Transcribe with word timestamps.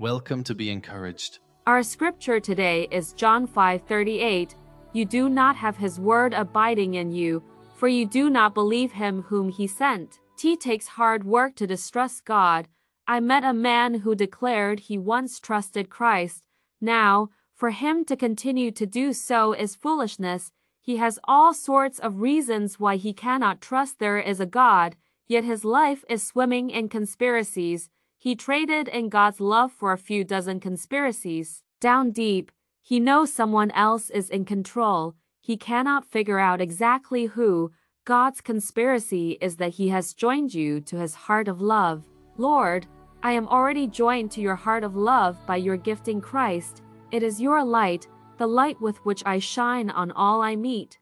Welcome 0.00 0.44
to 0.44 0.54
Be 0.54 0.70
Encouraged. 0.70 1.40
Our 1.66 1.82
scripture 1.82 2.40
today 2.40 2.88
is 2.90 3.12
John 3.12 3.46
5:38. 3.46 4.54
You 4.94 5.04
do 5.04 5.28
not 5.28 5.56
have 5.56 5.76
his 5.76 6.00
word 6.00 6.32
abiding 6.32 6.94
in 6.94 7.12
you, 7.12 7.42
for 7.74 7.86
you 7.86 8.06
do 8.06 8.30
not 8.30 8.54
believe 8.54 8.92
him 8.92 9.20
whom 9.20 9.50
he 9.50 9.66
sent. 9.66 10.18
T 10.38 10.56
takes 10.56 10.86
hard 10.86 11.24
work 11.24 11.54
to 11.56 11.66
distrust 11.66 12.24
God. 12.24 12.66
I 13.06 13.20
met 13.20 13.44
a 13.44 13.52
man 13.52 13.92
who 13.92 14.14
declared 14.14 14.80
he 14.80 14.96
once 14.96 15.38
trusted 15.38 15.90
Christ. 15.90 16.44
Now, 16.80 17.28
for 17.54 17.68
him 17.68 18.06
to 18.06 18.16
continue 18.16 18.70
to 18.70 18.86
do 18.86 19.12
so 19.12 19.52
is 19.52 19.76
foolishness. 19.76 20.50
He 20.80 20.96
has 20.96 21.18
all 21.24 21.52
sorts 21.52 21.98
of 21.98 22.22
reasons 22.22 22.80
why 22.80 22.96
he 22.96 23.12
cannot 23.12 23.60
trust 23.60 23.98
there 23.98 24.18
is 24.18 24.40
a 24.40 24.46
God, 24.46 24.96
yet 25.28 25.44
his 25.44 25.62
life 25.62 26.06
is 26.08 26.26
swimming 26.26 26.70
in 26.70 26.88
conspiracies. 26.88 27.90
He 28.22 28.36
traded 28.36 28.86
in 28.86 29.08
God's 29.08 29.40
love 29.40 29.72
for 29.72 29.92
a 29.92 29.98
few 29.98 30.24
dozen 30.24 30.60
conspiracies. 30.60 31.62
Down 31.80 32.10
deep, 32.10 32.52
he 32.82 33.00
knows 33.00 33.32
someone 33.32 33.70
else 33.70 34.10
is 34.10 34.28
in 34.28 34.44
control. 34.44 35.14
He 35.40 35.56
cannot 35.56 36.04
figure 36.04 36.38
out 36.38 36.60
exactly 36.60 37.24
who. 37.24 37.72
God's 38.04 38.42
conspiracy 38.42 39.38
is 39.40 39.56
that 39.56 39.72
he 39.72 39.88
has 39.88 40.12
joined 40.12 40.52
you 40.52 40.82
to 40.82 40.98
his 40.98 41.14
heart 41.14 41.48
of 41.48 41.62
love. 41.62 42.04
Lord, 42.36 42.86
I 43.22 43.32
am 43.32 43.48
already 43.48 43.86
joined 43.86 44.30
to 44.32 44.42
your 44.42 44.54
heart 44.54 44.84
of 44.84 44.96
love 44.96 45.38
by 45.46 45.56
your 45.56 45.78
gifting 45.78 46.20
Christ. 46.20 46.82
It 47.12 47.22
is 47.22 47.40
your 47.40 47.64
light, 47.64 48.06
the 48.36 48.46
light 48.46 48.78
with 48.82 48.98
which 49.06 49.22
I 49.24 49.38
shine 49.38 49.88
on 49.88 50.10
all 50.10 50.42
I 50.42 50.56
meet. 50.56 50.98